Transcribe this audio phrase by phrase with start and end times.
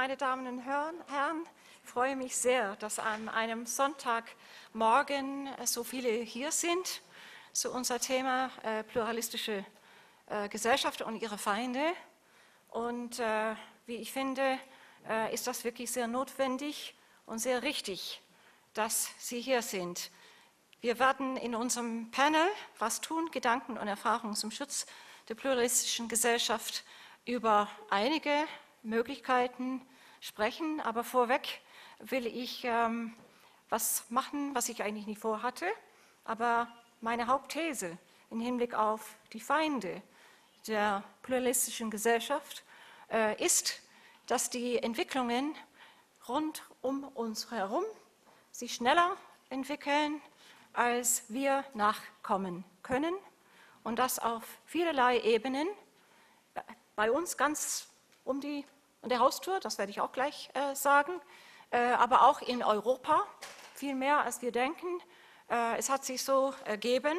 [0.00, 1.46] meine Damen und Herren.
[1.84, 7.02] Ich freue mich sehr, dass an einem Sonntagmorgen so viele hier sind
[7.52, 9.62] zu unser Thema äh, pluralistische
[10.24, 11.92] äh, Gesellschaft und ihre Feinde.
[12.70, 14.58] Und äh, wie ich finde,
[15.06, 16.94] äh, ist das wirklich sehr notwendig
[17.26, 18.22] und sehr richtig,
[18.72, 20.10] dass Sie hier sind.
[20.80, 22.46] Wir werden in unserem Panel
[22.78, 24.86] Was tun, Gedanken und Erfahrungen zum Schutz
[25.28, 26.84] der pluralistischen Gesellschaft
[27.26, 28.46] über einige
[28.82, 29.80] Möglichkeiten
[30.20, 30.80] sprechen.
[30.80, 31.60] Aber vorweg
[31.98, 33.14] will ich ähm,
[33.68, 35.66] was machen, was ich eigentlich nicht vorhatte.
[36.24, 36.68] Aber
[37.00, 37.98] meine Hauptthese
[38.30, 40.02] im Hinblick auf die Feinde
[40.66, 42.64] der pluralistischen Gesellschaft
[43.10, 43.80] äh, ist,
[44.26, 45.54] dass die Entwicklungen
[46.28, 47.84] rund um uns herum
[48.52, 49.16] sich schneller
[49.48, 50.20] entwickeln,
[50.72, 53.14] als wir nachkommen können
[53.82, 55.68] und das auf vielerlei Ebenen.
[56.94, 57.89] Bei uns ganz
[58.30, 58.64] um die
[59.02, 61.12] um der Haustür, das werde ich auch gleich äh, sagen,
[61.70, 63.24] äh, aber auch in Europa,
[63.74, 64.86] viel mehr als wir denken.
[65.48, 67.16] Äh, es hat sich so ergeben,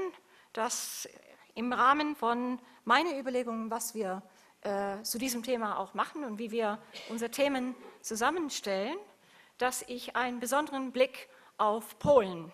[0.53, 1.09] dass
[1.55, 4.21] im Rahmen von meinen Überlegungen, was wir
[4.61, 6.77] äh, zu diesem Thema auch machen und wie wir
[7.09, 8.97] unsere Themen zusammenstellen,
[9.57, 12.51] dass ich einen besonderen Blick auf Polen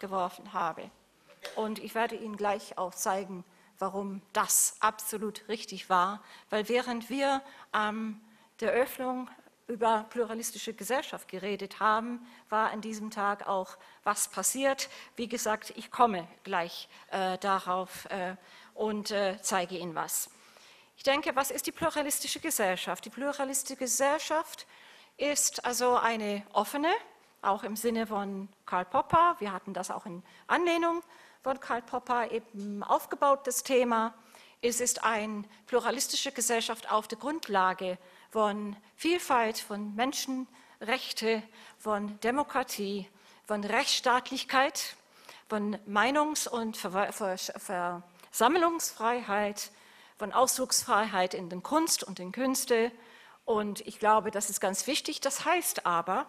[0.00, 0.90] geworfen habe.
[1.56, 3.44] Und ich werde Ihnen gleich auch zeigen,
[3.82, 8.20] warum das absolut richtig war, weil während wir am
[8.60, 9.28] der Öffnung
[9.66, 14.88] über pluralistische Gesellschaft geredet haben, war an diesem Tag auch was passiert.
[15.16, 18.36] Wie gesagt, ich komme gleich äh, darauf äh,
[18.74, 20.30] und äh, zeige Ihnen was.
[20.96, 23.04] Ich denke, was ist die pluralistische Gesellschaft?
[23.04, 24.64] Die pluralistische Gesellschaft
[25.16, 26.92] ist also eine offene,
[27.40, 31.02] auch im Sinne von Karl Popper, wir hatten das auch in Anlehnung
[31.42, 34.14] von Karl Popper eben aufgebaut, das Thema.
[34.60, 37.98] Es ist eine pluralistische Gesellschaft auf der Grundlage
[38.30, 41.42] von Vielfalt, von Menschenrechte,
[41.78, 43.08] von Demokratie,
[43.44, 44.94] von Rechtsstaatlichkeit,
[45.48, 49.72] von Meinungs- und Versammlungsfreiheit,
[50.16, 52.92] von Ausdrucksfreiheit in den Kunst und den Künste.
[53.44, 55.20] Und ich glaube, das ist ganz wichtig.
[55.20, 56.26] Das heißt aber,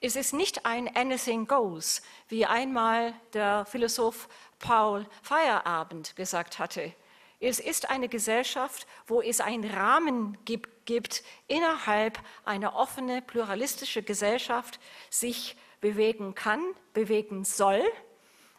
[0.00, 6.92] es ist nicht ein Anything Goes, wie einmal der Philosoph Paul Feierabend gesagt hatte.
[7.40, 14.80] Es ist eine Gesellschaft, wo es einen Rahmen gibt, gibt innerhalb einer offenen, pluralistischen Gesellschaft
[15.10, 16.62] sich bewegen kann,
[16.94, 17.82] bewegen soll.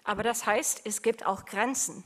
[0.03, 2.03] Aber das heißt, es gibt auch Grenzen.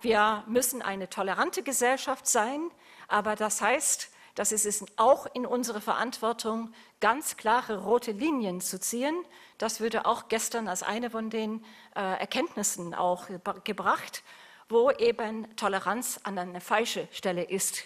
[0.00, 2.70] Wir müssen eine tolerante Gesellschaft sein,
[3.08, 8.80] aber das heißt, dass es ist auch in unserer Verantwortung, ganz klare rote Linien zu
[8.80, 9.14] ziehen.
[9.58, 11.64] Das würde auch gestern als eine von den
[11.94, 13.28] äh, Erkenntnissen auch
[13.62, 14.22] gebracht
[14.68, 17.84] wo eben Toleranz an einer falschen Stelle ist.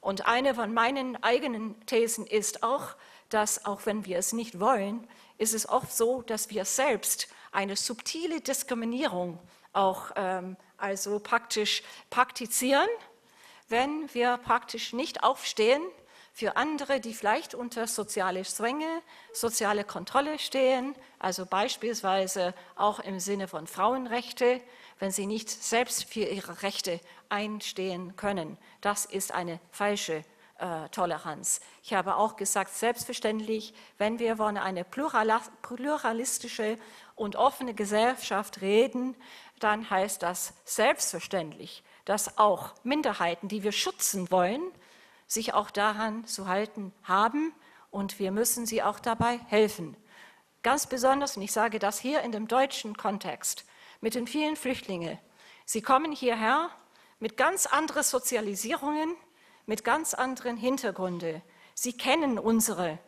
[0.00, 2.94] Und eine von meinen eigenen Thesen ist auch,
[3.28, 5.06] dass auch wenn wir es nicht wollen,
[5.38, 9.38] ist es oft so, dass wir selbst eine subtile Diskriminierung
[9.72, 12.88] auch ähm, also praktisch praktizieren,
[13.70, 15.82] wenn wir praktisch nicht aufstehen
[16.32, 23.48] für andere, die vielleicht unter soziale Zwänge, soziale Kontrolle stehen, also beispielsweise auch im Sinne
[23.48, 24.60] von Frauenrechte,
[24.98, 28.58] wenn sie nicht selbst für ihre Rechte einstehen können.
[28.80, 30.24] Das ist eine falsche
[30.58, 31.60] äh, Toleranz.
[31.82, 36.78] Ich habe auch gesagt, selbstverständlich, wenn wir von einer pluralistische
[37.16, 39.16] und offene Gesellschaft reden,
[39.58, 44.60] dann heißt das selbstverständlich, dass auch Minderheiten, die wir schützen wollen,
[45.28, 47.54] sich auch daran zu halten haben
[47.92, 49.96] und wir müssen sie auch dabei helfen.
[50.64, 53.64] Ganz besonders, und ich sage das hier in dem deutschen Kontext,
[54.00, 55.20] mit den vielen Flüchtlingen.
[55.64, 56.70] Sie kommen hierher
[57.20, 59.14] mit ganz anderen Sozialisierungen,
[59.66, 61.42] mit ganz anderen Hintergründen.
[61.74, 62.98] Sie kennen unsere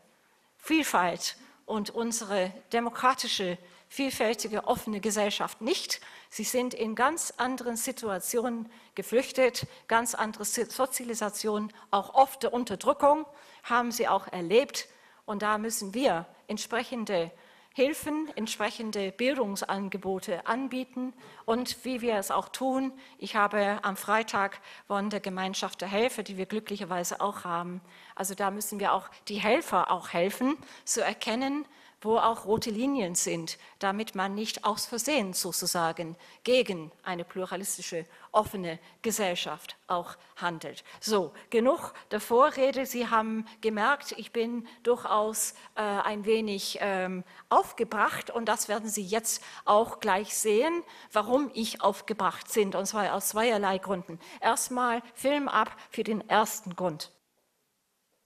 [0.59, 1.37] Vielfalt
[1.67, 3.59] und unsere demokratische,
[3.93, 6.01] vielfältige, offene Gesellschaft nicht.
[6.31, 13.27] Sie sind in ganz anderen Situationen geflüchtet, ganz andere Sozialisation, auch oft der Unterdrückung
[13.65, 14.89] haben sie auch erlebt.
[15.27, 17.31] Und da müssen wir entsprechende
[17.75, 21.13] Hilfen, entsprechende Bildungsangebote anbieten
[21.45, 22.93] und wie wir es auch tun.
[23.19, 27.83] Ich habe am Freitag von der Gemeinschaft der Helfer, die wir glücklicherweise auch haben.
[28.15, 31.67] Also da müssen wir auch die Helfer auch helfen, zu erkennen,
[32.03, 38.79] wo auch rote Linien sind, damit man nicht aus Versehen sozusagen gegen eine pluralistische, offene
[39.03, 40.85] Gesellschaft auch handelt.
[41.01, 42.87] So, genug der Vorrede.
[42.87, 49.03] Sie haben gemerkt, ich bin durchaus äh, ein wenig ähm, aufgebracht und das werden Sie
[49.05, 50.83] jetzt auch gleich sehen,
[51.13, 54.19] warum ich aufgebracht bin, und zwar aus zweierlei Gründen.
[54.41, 57.13] Erstmal Film ab für den ersten Grund.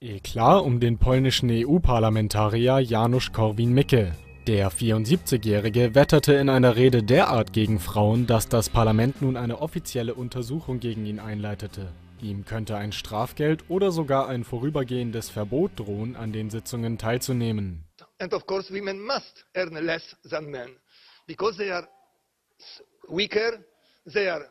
[0.02, 4.14] Eklar um den polnischen EU-Parlamentarier Janusz Korwin-Mikke.
[4.46, 10.12] Der 74-Jährige wetterte in einer Rede derart gegen Frauen, dass das Parlament nun eine offizielle
[10.12, 11.88] Untersuchung gegen ihn einleitete.
[12.20, 17.82] Ihm könnte ein Strafgeld oder sogar ein vorübergehendes Verbot drohen, an den Sitzungen teilzunehmen.
[18.18, 20.76] And of course women must earn less than men
[21.26, 21.88] because they are
[23.08, 23.64] weaker,
[24.12, 24.44] they are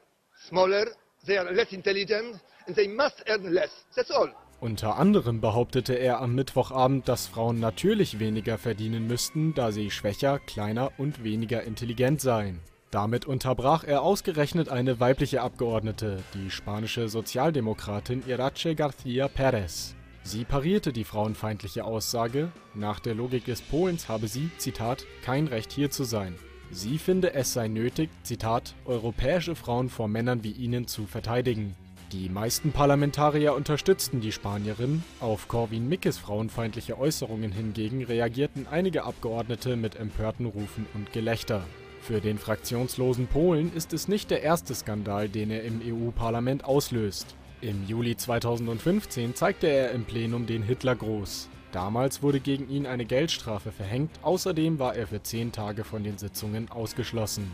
[0.47, 0.87] smaller,
[1.27, 3.85] they are less intelligent and they must earn less.
[3.95, 4.33] That's all.
[4.61, 10.39] Unter anderem behauptete er am Mittwochabend, dass Frauen natürlich weniger verdienen müssten, da sie schwächer,
[10.39, 12.59] kleiner und weniger intelligent seien.
[12.89, 19.95] Damit unterbrach er ausgerechnet eine weibliche Abgeordnete, die spanische Sozialdemokratin Irache García Pérez.
[20.23, 25.71] Sie parierte die frauenfeindliche Aussage, nach der Logik des Polens habe sie, Zitat, kein Recht
[25.71, 26.35] hier zu sein.
[26.71, 31.75] Sie finde es sei nötig, Zitat, europäische Frauen vor Männern wie ihnen zu verteidigen.
[32.11, 39.95] Die meisten Parlamentarier unterstützten die Spanierin, auf Corwin-Mikkes frauenfeindliche Äußerungen hingegen reagierten einige Abgeordnete mit
[39.95, 41.65] empörten Rufen und Gelächter.
[42.01, 47.35] Für den fraktionslosen Polen ist es nicht der erste Skandal, den er im EU-Parlament auslöst.
[47.61, 51.49] Im Juli 2015 zeigte er im Plenum den Hitlergruß.
[51.71, 56.19] Damals wurde gegen ihn eine Geldstrafe verhängt, außerdem war er für zehn Tage von den
[56.19, 57.51] Sitzungen ausgeschlossen.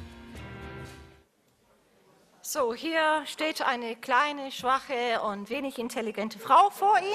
[2.53, 7.07] So, hier steht eine kleine, schwache und wenig intelligente Frau vor Ihnen.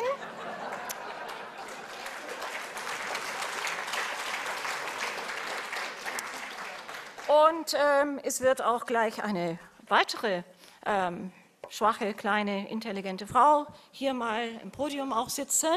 [7.29, 10.43] Und ähm, es wird auch gleich eine weitere
[10.87, 11.31] ähm,
[11.69, 15.77] schwache, kleine, intelligente Frau hier mal im Podium auch sitzen.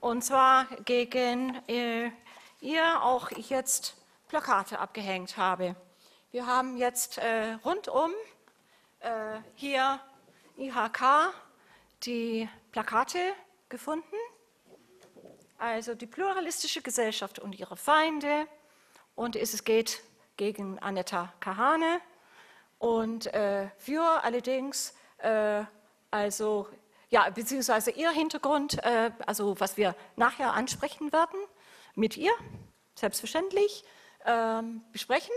[0.00, 2.10] Und zwar gegen äh,
[2.62, 3.98] ihr auch ich jetzt
[4.28, 5.76] Plakate abgehängt habe.
[6.30, 8.12] Wir haben jetzt äh, rundum
[9.02, 10.00] äh, hier
[10.56, 11.32] IHK
[12.04, 13.18] die Plakate
[13.68, 14.16] gefunden,
[15.58, 18.46] also die pluralistische Gesellschaft und ihre Feinde.
[19.14, 20.02] Und es geht
[20.36, 22.00] gegen Anetta Kahane
[22.78, 25.62] und äh, für allerdings, äh,
[26.10, 26.68] also
[27.10, 31.38] ja, beziehungsweise ihr Hintergrund, äh, also was wir nachher ansprechen werden,
[31.94, 32.32] mit ihr,
[32.94, 33.84] selbstverständlich,
[34.24, 35.34] ähm, besprechen.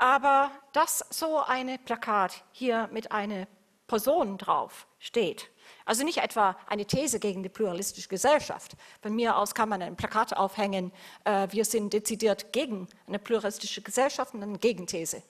[0.00, 3.46] Aber dass so ein Plakat hier mit einer
[3.86, 5.50] Person drauf steht,
[5.84, 8.76] also nicht etwa eine These gegen die pluralistische Gesellschaft.
[9.02, 10.90] Von mir aus kann man ein Plakat aufhängen,
[11.24, 15.22] äh, wir sind dezidiert gegen eine pluralistische Gesellschaft und eine Gegenthese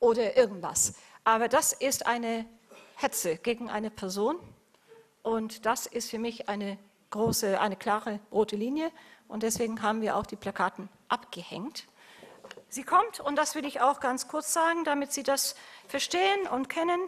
[0.00, 0.94] oder irgendwas.
[1.24, 2.46] Aber das ist eine
[2.96, 4.36] Hetze gegen eine Person
[5.22, 6.78] und das ist für mich eine
[7.10, 8.90] große, eine klare rote Linie
[9.28, 11.86] und deswegen haben wir auch die Plakaten abgehängt.
[12.74, 15.54] Sie kommt, und das will ich auch ganz kurz sagen, damit Sie das
[15.86, 17.00] verstehen und kennen.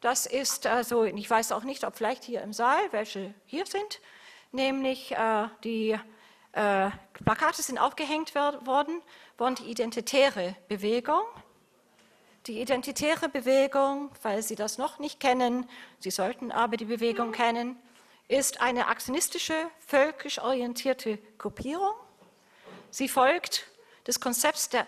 [0.00, 4.00] Das ist also, ich weiß auch nicht, ob vielleicht hier im Saal welche hier sind,
[4.50, 5.90] nämlich äh, die
[6.52, 6.90] äh,
[7.22, 9.02] Plakate sind aufgehängt worden
[9.36, 11.20] von die Identitäre Bewegung.
[12.46, 15.68] Die Identitäre Bewegung, weil Sie das noch nicht kennen,
[15.98, 17.76] Sie sollten aber die Bewegung kennen,
[18.28, 21.92] ist eine aktionistische, völkisch orientierte Gruppierung.
[22.90, 23.66] Sie folgt
[24.06, 24.86] des Konzepts der,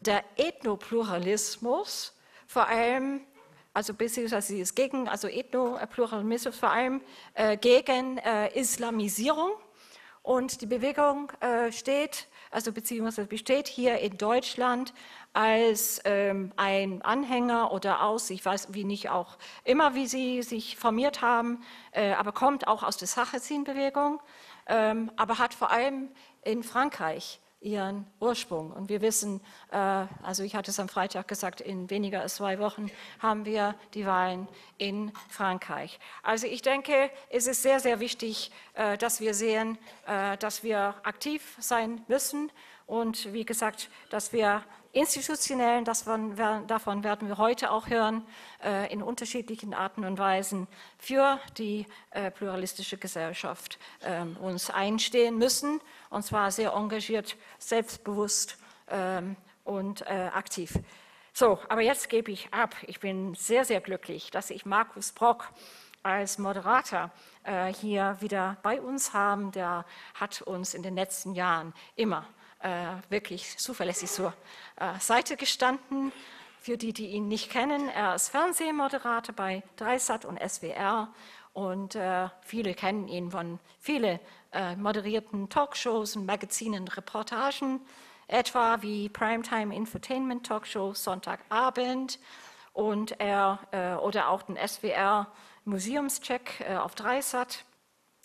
[0.00, 2.14] der Ethnopluralismus,
[2.46, 3.20] vor allem,
[3.72, 7.02] also beziehungsweise ist gegen, also Ethnopluralismus vor allem
[7.34, 9.52] äh, gegen äh, Islamisierung.
[10.22, 14.92] Und die Bewegung äh, steht, also beziehungsweise besteht hier in Deutschland
[15.32, 20.76] als ähm, ein Anhänger oder aus, ich weiß wie nicht auch immer, wie sie sich
[20.76, 24.20] formiert haben, äh, aber kommt auch aus der Sarrazin-Bewegung,
[24.66, 26.10] ähm, aber hat vor allem
[26.44, 28.70] in Frankreich ihren Ursprung.
[28.72, 29.40] Und wir wissen,
[29.70, 33.74] äh, also ich hatte es am Freitag gesagt, in weniger als zwei Wochen haben wir
[33.94, 34.48] die Wahlen
[34.78, 35.98] in Frankreich.
[36.22, 40.94] Also ich denke, es ist sehr, sehr wichtig, äh, dass wir sehen, äh, dass wir
[41.02, 42.50] aktiv sein müssen
[42.90, 46.34] und wie gesagt, dass wir institutionellen, davon,
[46.66, 48.26] davon werden wir heute auch hören,
[48.64, 50.66] äh, in unterschiedlichen Arten und Weisen
[50.98, 55.80] für die äh, pluralistische Gesellschaft ähm, uns einstehen müssen,
[56.10, 60.76] und zwar sehr engagiert, selbstbewusst ähm, und äh, aktiv.
[61.32, 62.74] So, aber jetzt gebe ich ab.
[62.88, 65.48] Ich bin sehr, sehr glücklich, dass ich Markus Brock
[66.02, 67.10] als Moderator
[67.78, 69.52] hier wieder bei uns haben.
[69.52, 72.39] Der hat uns in den letzten Jahren immer äh,
[73.08, 74.34] wirklich zuverlässig zur
[74.76, 76.12] äh, Seite gestanden.
[76.60, 81.08] Für die, die ihn nicht kennen, er ist Fernsehmoderator bei Dreisat und SWR
[81.54, 84.20] und äh, viele kennen ihn von vielen
[84.52, 87.80] äh, moderierten Talkshows und Magazinen, Reportagen,
[88.28, 92.18] etwa wie Primetime Infotainment Talkshow Sonntagabend
[92.72, 95.28] und er äh, oder auch den SWR
[95.64, 97.64] Museumscheck äh, auf Dreisat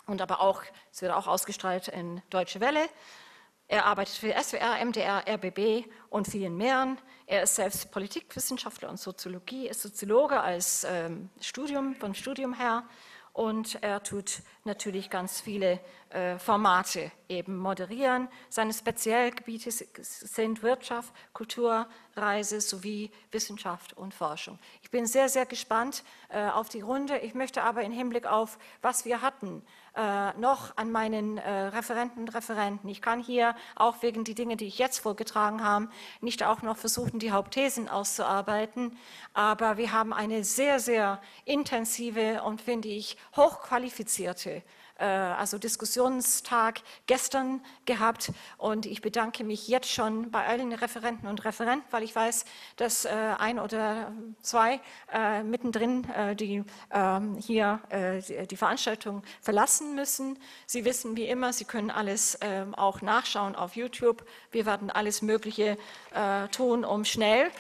[0.08, 0.62] und aber auch,
[0.92, 2.88] es wird auch ausgestrahlt in Deutsche Welle.
[3.67, 6.98] Er arbeitet für SWR, MDR, RBB und vielen mehr.
[7.25, 12.84] Er ist selbst Politikwissenschaftler und Soziologie, ist Soziologe als ähm, Studium, vom Studium her
[13.36, 18.29] und er tut natürlich ganz viele äh, Formate eben moderieren.
[18.48, 24.57] Seine Spezialgebiete sind Wirtschaft, Kultur, Reise sowie Wissenschaft und Forschung.
[24.84, 27.17] Ich bin sehr, sehr gespannt äh, auf die Runde.
[27.17, 29.63] Ich möchte aber im Hinblick auf, was wir hatten,
[29.95, 32.89] äh, noch an meinen äh, Referenten und Referenten.
[32.89, 35.89] Ich kann hier auch wegen die Dinge, die ich jetzt vorgetragen habe,
[36.21, 38.97] nicht auch noch versuchen, die Hauptthesen auszuarbeiten.
[39.33, 44.63] Aber wir haben eine sehr, sehr intensive und, finde ich, hochqualifizierte
[44.97, 51.85] also Diskussionstag gestern gehabt und ich bedanke mich jetzt schon bei allen Referenten und Referenten,
[51.91, 52.45] weil ich weiß,
[52.77, 54.79] dass äh, ein oder zwei
[55.11, 56.07] äh, mittendrin
[56.39, 57.79] die ähm, hier
[58.49, 60.39] die Veranstaltung verlassen müssen.
[60.65, 64.25] Sie wissen wie immer, Sie können alles ähm, auch nachschauen auf YouTube.
[64.51, 65.77] Wir werden alles Mögliche
[66.51, 67.51] tun, um schnell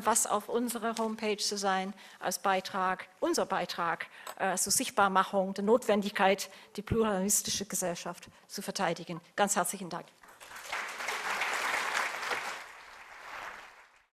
[0.00, 4.06] was auf unserer Homepage zu sein als Beitrag, unser Beitrag
[4.56, 9.20] zur Sichtbarmachung der Notwendigkeit, die die pluralistische Gesellschaft zu verteidigen.
[9.36, 10.06] Ganz herzlichen Dank.